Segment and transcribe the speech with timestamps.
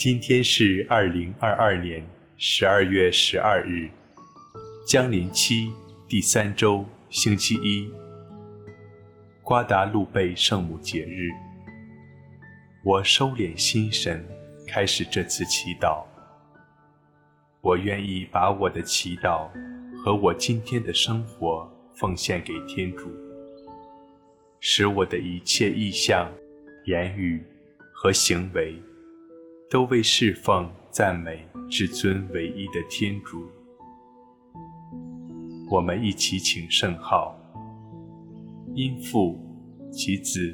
[0.00, 2.02] 今天是二零二二年
[2.38, 3.86] 十二月十二日，
[4.86, 5.70] 将临期
[6.08, 7.86] 第三周星期一，
[9.42, 11.28] 瓜达路贝圣母节日。
[12.82, 14.26] 我收敛心神，
[14.66, 16.02] 开始这次祈祷。
[17.60, 19.50] 我愿意把我的祈祷
[20.02, 23.10] 和我今天的生活奉献给天主，
[24.60, 26.32] 使我的一切意向、
[26.86, 27.44] 言语
[27.92, 28.82] 和行为。
[29.70, 33.48] 都为侍奉、赞美至尊唯一的天主。
[35.70, 37.38] 我们一起请圣号，
[38.74, 39.38] 因父
[39.92, 40.52] 及子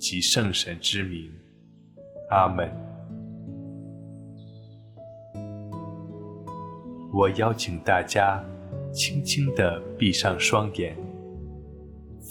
[0.00, 1.30] 及圣神之名，
[2.30, 2.68] 阿门。
[7.12, 8.44] 我邀请大家
[8.92, 10.96] 轻轻地闭上双眼，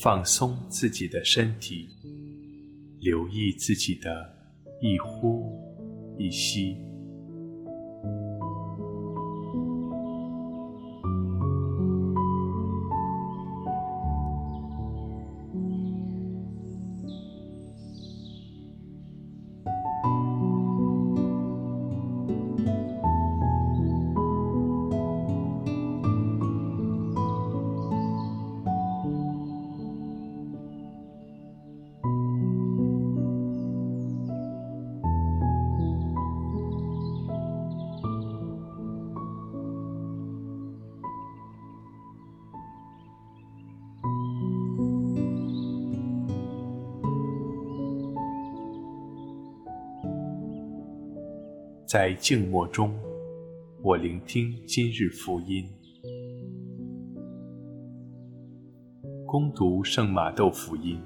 [0.01, 1.87] 放松自己的身体，
[2.99, 4.09] 留意自己的
[4.81, 5.68] 一呼。
[6.19, 6.88] 一吸。
[51.89, 52.95] 在静默中，
[53.81, 55.67] 我聆听今日福音。
[59.25, 61.01] 恭读圣马窦福音。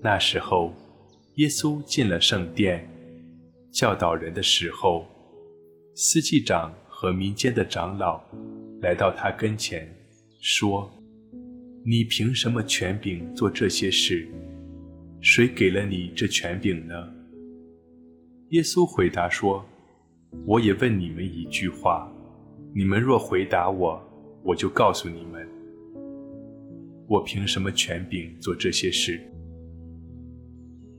[0.00, 0.72] 那时候，
[1.34, 2.88] 耶稣进了圣殿，
[3.72, 5.04] 教导人的时候，
[5.96, 8.22] 司祭长和民间的长老
[8.82, 9.92] 来到他跟前，
[10.40, 10.88] 说
[11.84, 14.28] ：“你凭什么权柄做这些事？
[15.20, 16.94] 谁给了你这权柄呢？”
[18.50, 19.62] 耶稣回答说
[20.46, 22.10] ：“我也问你们一句话，
[22.74, 24.02] 你们若回答我，
[24.42, 25.46] 我就告诉你们，
[27.06, 29.20] 我凭什么权柄做这些事？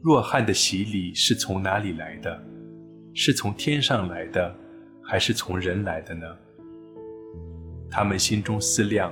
[0.04, 2.40] 若翰的洗礼是从哪里来的？
[3.16, 4.56] 是从天上来的，
[5.02, 6.28] 还是从人来的呢？”
[7.90, 9.12] 他们心中思量：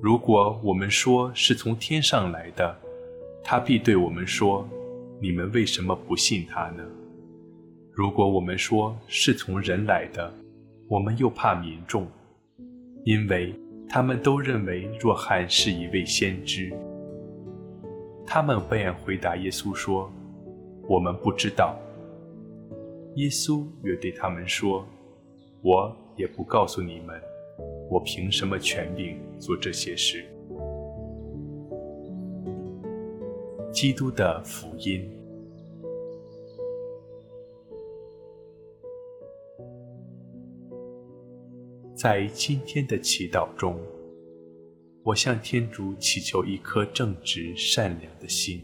[0.00, 2.78] 如果我们说是从天上来的，
[3.42, 4.64] 他必对我们说
[5.20, 6.84] ：“你们为什么不信他呢？”
[7.96, 10.34] 如果我们说是从人来的，
[10.88, 12.08] 我们又怕民众，
[13.04, 13.54] 因为
[13.88, 16.72] 他们都认为若翰是一位先知。
[18.26, 20.10] 他们便回答耶稣说
[20.90, 21.78] ：“我们不知道。”
[23.14, 24.84] 耶稣又对他们说
[25.62, 27.14] ：“我也不告诉你们，
[27.88, 30.24] 我凭什么权柄做这些事。”
[33.70, 35.08] 基督的福音。
[42.04, 43.80] 在今天的祈祷中，
[45.02, 48.60] 我向天主祈求一颗正直善良的心。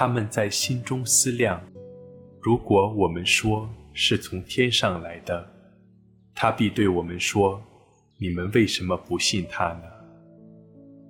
[0.00, 1.60] 他们在心中思量：
[2.40, 5.44] 如果我们说是从天上来的，
[6.36, 7.60] 他必对我们说
[8.16, 9.82] ：“你们为什么不信他呢？”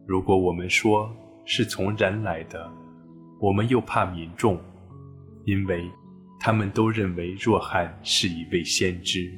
[0.09, 1.15] 如果我们说
[1.45, 2.67] 是从人来的，
[3.39, 4.59] 我们又怕民众，
[5.45, 5.85] 因为
[6.41, 9.31] 他们都认为若翰是一位先知。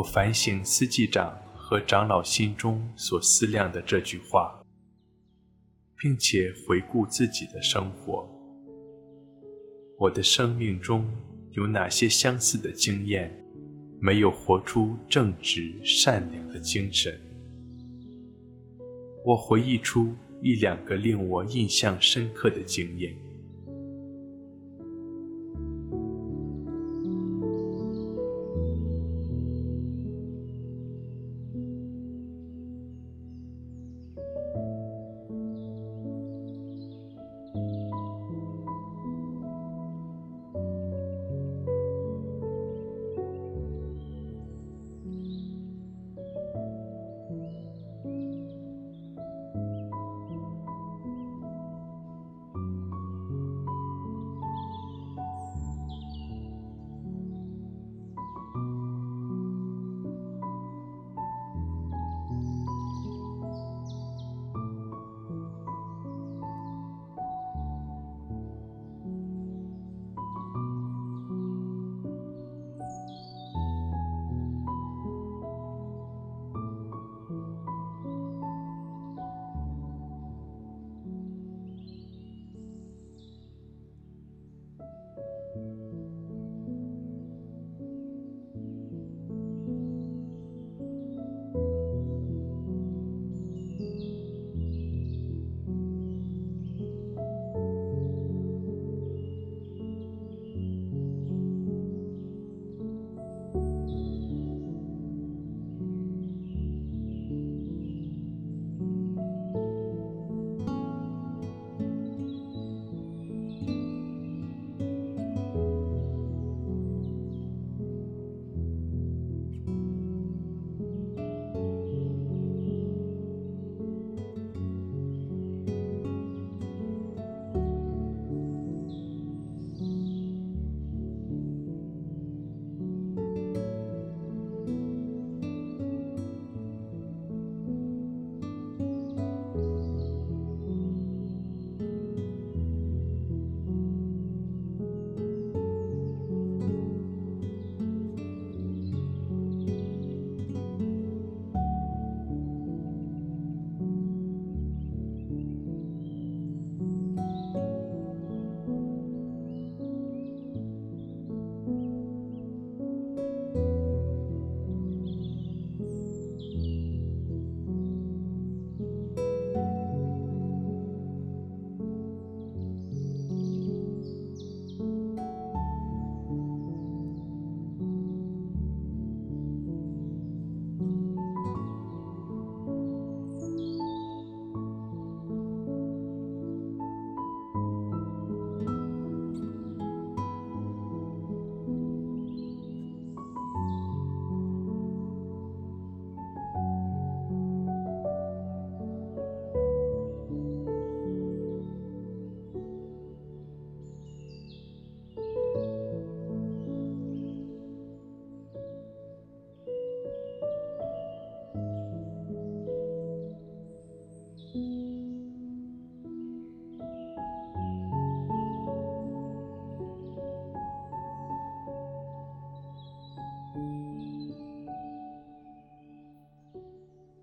[0.00, 4.58] 我反省司祭长和长老心中所思量的这句话，
[5.98, 8.26] 并且回顾自己的生活。
[9.98, 11.06] 我的生命中
[11.50, 13.30] 有哪些相似的经验，
[14.00, 17.20] 没有活出正直善良的精神？
[19.22, 23.14] 我回忆出一两个令我印象深刻的经验，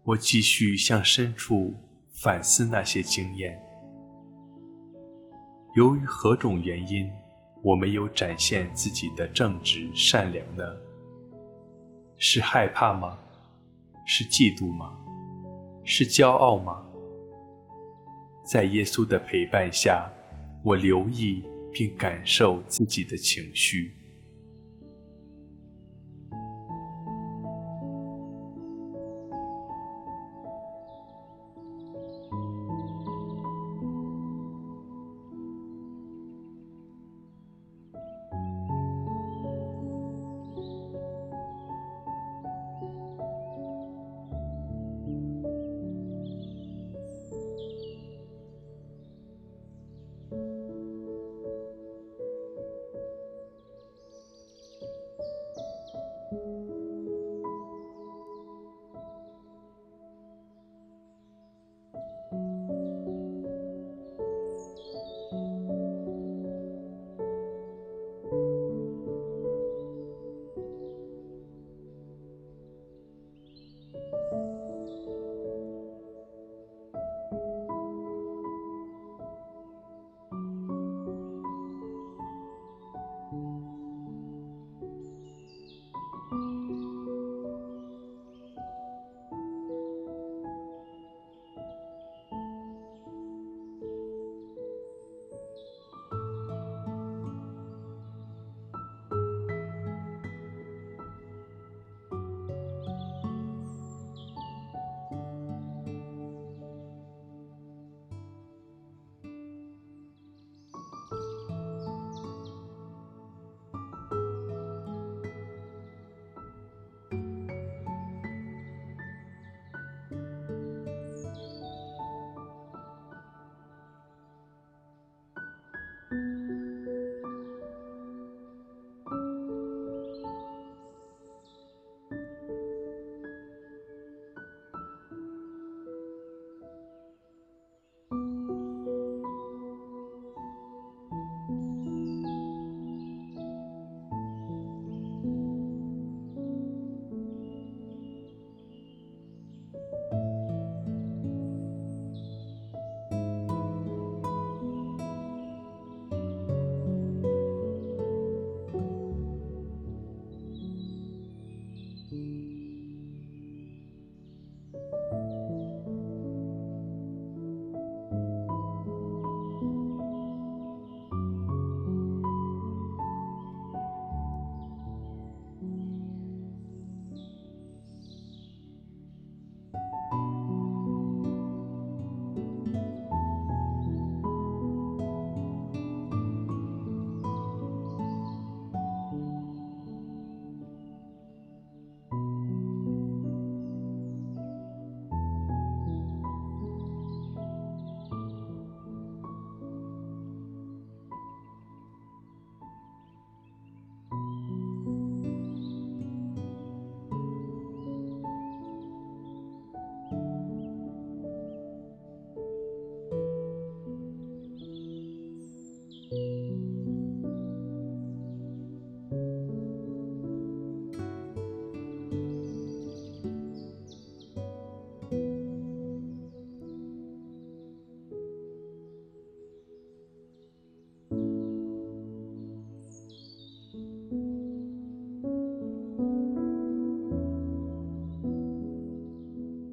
[0.08, 1.76] 我继续向深处
[2.14, 3.62] 反思那些经验。
[5.76, 7.12] 由于何种原因，
[7.62, 10.64] 我没有展现自己的正直善良呢？
[12.16, 13.20] 是害怕吗？
[14.06, 14.98] 是嫉妒吗？
[15.84, 16.86] 是骄傲吗？
[18.46, 20.10] 在耶稣的陪伴下，
[20.64, 23.97] 我留意并感受自己的情绪。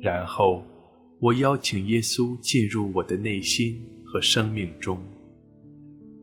[0.04, 0.62] 然后，
[1.18, 5.00] 我邀请耶稣进入我的内心和生命中，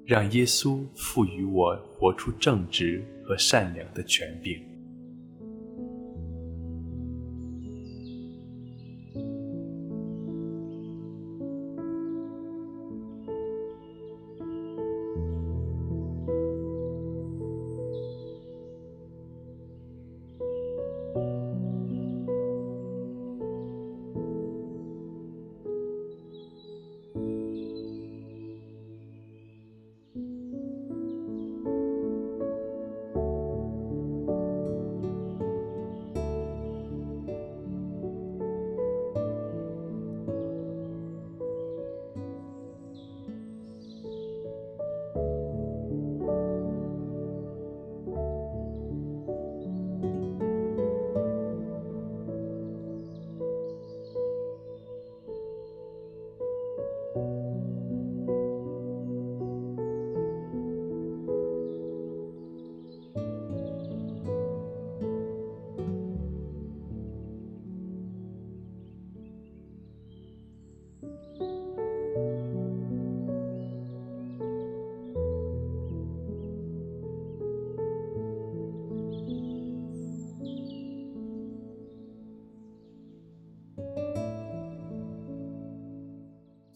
[0.06, 4.62] 让耶稣赋予我活出正直和善良的权柄。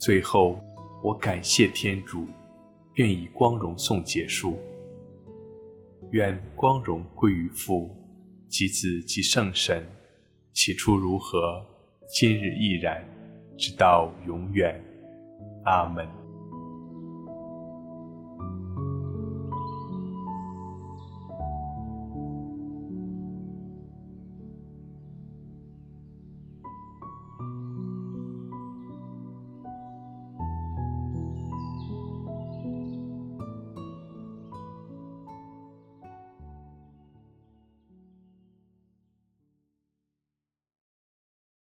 [0.06, 0.64] 最后，
[1.02, 2.28] 我感谢天主，
[2.94, 4.56] 愿以光荣颂结束。
[6.12, 7.90] 愿光荣归于父、
[8.48, 9.84] 及子、及圣神，
[10.54, 11.60] 起初如何，
[12.08, 13.04] 今日亦然，
[13.58, 14.80] 直到永远。
[15.64, 16.08] 阿门。